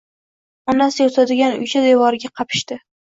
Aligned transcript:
Onasi 0.71 1.01
yotadigan 1.03 1.57
uycha 1.57 1.83
devoriga 1.83 2.33
qapishdi. 2.41 2.79